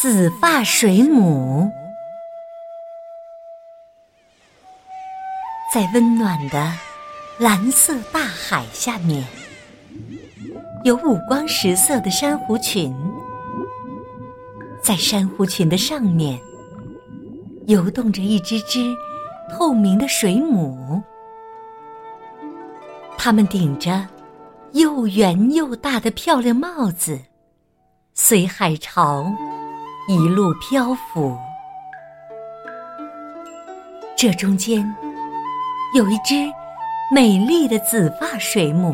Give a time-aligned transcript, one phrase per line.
[0.00, 1.70] 紫发水母
[5.74, 6.72] 在温暖的
[7.38, 9.22] 蓝色大海下面，
[10.84, 12.96] 有五光十色的珊瑚群。
[14.82, 16.40] 在珊瑚群的上面，
[17.66, 18.96] 游动着一只只
[19.52, 21.02] 透明的水母，
[23.18, 24.08] 它们顶着
[24.72, 27.20] 又圆又大的漂亮帽子，
[28.14, 29.30] 随海潮。
[30.12, 31.38] 一路漂浮，
[34.16, 34.84] 这中间
[35.94, 36.34] 有一只
[37.14, 38.92] 美丽的紫发水母，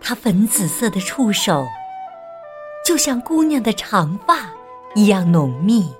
[0.00, 1.66] 它粉紫色的触手
[2.84, 4.36] 就像姑娘的长发
[4.94, 5.92] 一样浓密。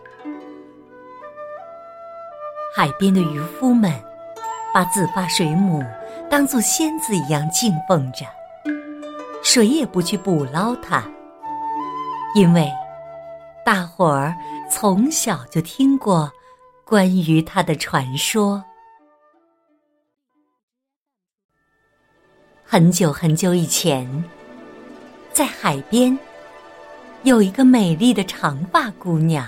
[2.76, 3.92] 海边的渔夫们
[4.72, 5.82] 把紫发水母
[6.30, 8.24] 当作仙子一样敬奉着，
[9.42, 11.02] 谁也不去捕捞它，
[12.36, 12.72] 因为。
[13.68, 14.34] 大伙儿
[14.70, 16.32] 从小就听过
[16.86, 18.64] 关于他的传说。
[22.64, 24.24] 很久很久以前，
[25.34, 26.18] 在海边
[27.24, 29.46] 有一个美丽的长发姑娘。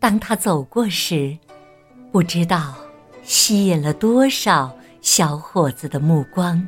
[0.00, 1.36] 当她走过时，
[2.10, 2.74] 不知道
[3.22, 6.66] 吸引了多少小伙子的目光。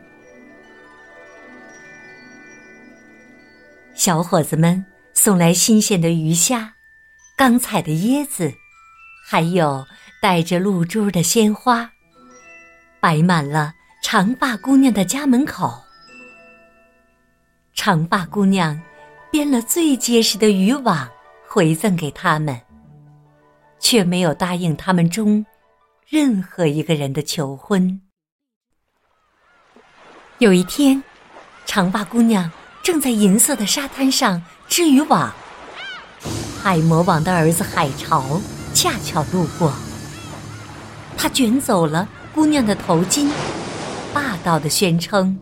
[3.95, 4.85] 小伙子们。
[5.15, 6.75] 送来新鲜的鱼虾，
[7.37, 8.53] 刚采的椰子，
[9.25, 9.87] 还有
[10.21, 11.91] 带着露珠的鲜花，
[13.01, 15.83] 摆满了长发姑娘的家门口。
[17.75, 18.79] 长发姑娘
[19.31, 21.09] 编了最结实的渔网
[21.49, 22.61] 回赠给他们，
[23.79, 25.47] 却没有答应他们中
[26.07, 28.01] 任何一个人的求婚。
[30.39, 31.03] 有一天，
[31.65, 32.51] 长发姑娘。
[32.83, 35.33] 正在银色的沙滩上织渔网，
[36.63, 38.41] 海魔王的儿子海潮
[38.73, 39.73] 恰巧路过，
[41.17, 43.29] 他卷走了姑娘的头巾，
[44.13, 45.39] 霸道的宣称：“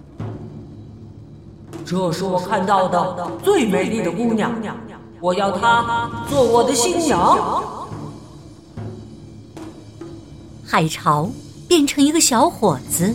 [1.86, 4.52] 这是我看到的最美丽的姑娘，
[5.20, 7.62] 我要她做我的新娘。”
[10.66, 11.30] 海潮
[11.68, 13.14] 变成一个小伙子，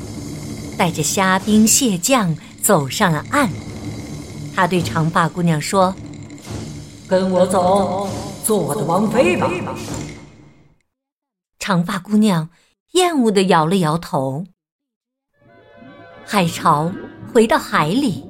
[0.78, 3.50] 带着虾兵蟹将走上了岸。
[4.58, 5.94] 他对长发姑娘说
[7.08, 8.10] ：“跟我走，
[8.44, 9.48] 做我的王妃吧。”
[11.60, 12.50] 长发姑娘
[12.94, 14.46] 厌恶的摇了摇头。
[16.26, 16.92] 海潮
[17.32, 18.26] 回到海里，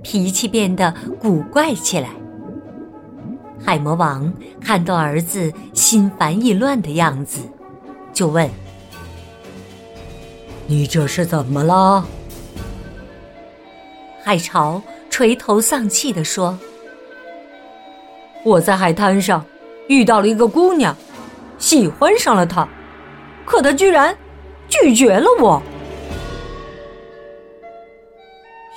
[0.00, 2.10] 脾气变得古怪起来。
[3.60, 7.40] 海魔王看到儿子心烦意乱的样子，
[8.12, 8.48] 就问
[10.68, 12.06] ：“你这是怎么了？”
[14.22, 14.80] 海潮。
[15.18, 16.56] 垂头丧气地说
[18.46, 19.44] ：“我在海滩上
[19.88, 20.96] 遇到了一个姑娘，
[21.58, 22.68] 喜欢上了她，
[23.44, 24.16] 可她居然
[24.68, 25.60] 拒绝了我。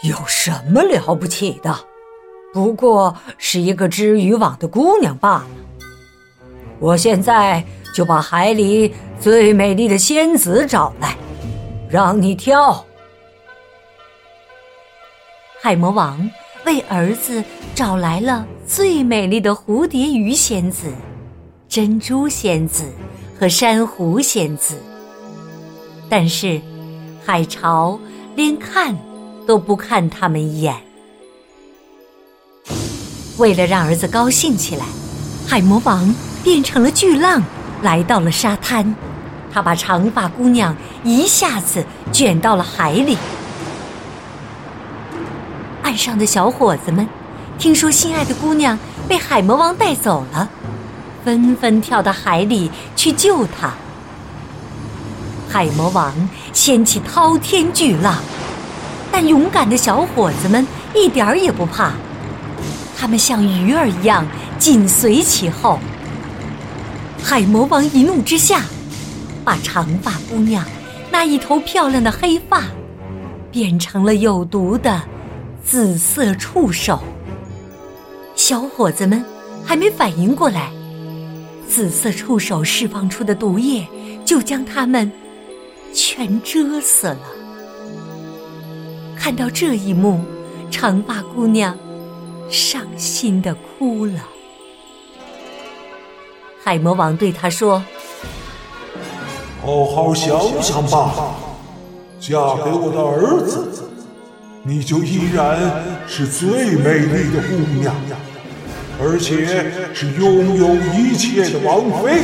[0.01, 1.77] 有什么了不起的？
[2.51, 5.47] 不过是一个织渔网的姑娘罢了。
[6.79, 7.63] 我现在
[7.93, 11.15] 就把海里最美丽的仙子找来，
[11.87, 12.83] 让你挑。”
[15.63, 16.27] 海魔王
[16.65, 17.43] 为儿子
[17.75, 20.87] 找来了最美丽的蝴蝶鱼仙子、
[21.69, 22.85] 珍珠仙子
[23.39, 24.73] 和珊瑚仙子，
[26.09, 26.59] 但是
[27.23, 27.99] 海潮
[28.35, 28.97] 连看
[29.45, 30.75] 都不看他们一眼。
[33.37, 34.85] 为了让儿子高兴起来，
[35.47, 36.11] 海魔王
[36.43, 37.39] 变成了巨浪，
[37.83, 38.95] 来到了沙滩，
[39.53, 43.15] 他把长发姑娘一下子卷到了海里。
[45.91, 47.05] 岸上的小伙子们
[47.59, 48.79] 听说心爱的姑娘
[49.09, 50.49] 被海魔王带走了，
[51.25, 53.73] 纷纷跳到海里去救她。
[55.49, 56.13] 海魔王
[56.53, 58.15] 掀起滔天巨浪，
[59.11, 60.65] 但勇敢的小伙子们
[60.95, 61.91] 一点儿也不怕，
[62.97, 64.25] 他们像鱼儿一样
[64.57, 65.77] 紧随其后。
[67.21, 68.61] 海魔王一怒之下，
[69.43, 70.63] 把长发姑娘
[71.11, 72.63] 那一头漂亮的黑发
[73.51, 75.01] 变成了有毒的。
[75.63, 76.99] 紫色触手，
[78.35, 79.23] 小伙子们
[79.63, 80.71] 还没反应过来，
[81.67, 83.87] 紫色触手释放出的毒液
[84.25, 85.09] 就将他们
[85.93, 87.19] 全蛰死了。
[89.15, 90.19] 看到这一幕，
[90.69, 91.77] 长发姑娘
[92.49, 94.27] 伤心的哭了。
[96.63, 97.81] 海魔王对她说
[99.63, 101.35] ：“好好想想吧，
[102.19, 103.87] 嫁给我的儿子。”
[104.63, 105.57] 你就依然
[106.07, 107.95] 是最美丽的姑娘，
[109.01, 112.21] 而且是拥有一切的王妃。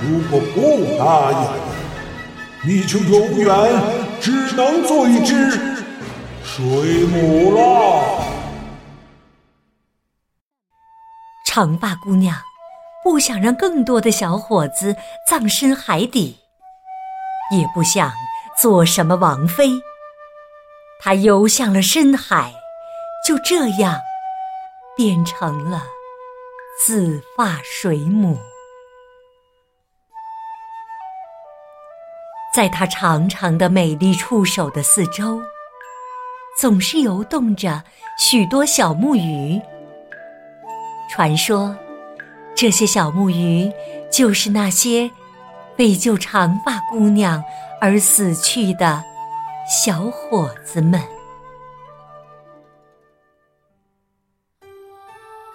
[0.00, 3.48] 如果不答应，你就永远
[4.20, 5.48] 只能做一只
[6.42, 8.24] 水母了。
[11.46, 12.36] 长发姑娘
[13.04, 14.96] 不想让更多的小伙子
[15.30, 16.38] 葬身海底，
[17.56, 18.10] 也不想
[18.60, 19.70] 做什么王妃。
[21.04, 22.54] 它游向了深海，
[23.28, 24.00] 就这样
[24.96, 25.82] 变成了
[26.82, 28.38] 紫发水母。
[32.54, 35.42] 在它长长的美丽触手的四周，
[36.58, 37.82] 总是游动着
[38.18, 39.60] 许多小木鱼。
[41.10, 41.76] 传说，
[42.56, 43.70] 这些小木鱼
[44.10, 45.10] 就是那些
[45.76, 47.44] 为救长发姑娘
[47.78, 49.04] 而死去的
[49.66, 51.00] 小伙子们。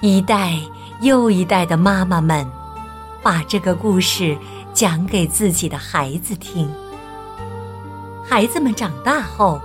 [0.01, 0.53] 一代
[1.01, 2.49] 又一代的妈妈们，
[3.21, 4.35] 把这个故事
[4.73, 6.67] 讲给自己的孩子听。
[8.27, 9.61] 孩子们长大后，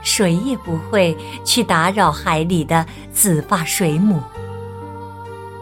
[0.00, 4.22] 谁也不会去打扰海里的紫发水母。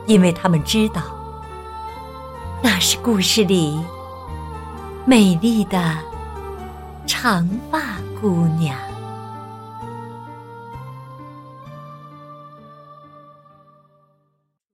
[0.06, 1.02] 因为他们知道，
[2.62, 3.82] 那是故事里
[5.04, 5.96] 美丽的
[7.04, 7.95] 长发
[8.26, 8.95] 姑娘。